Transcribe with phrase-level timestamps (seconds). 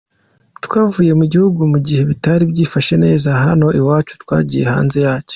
[0.65, 5.29] Twavuye mu gihugu mu gihe bitari byifashe neza hano iwacu, twagiye hanze yacyo.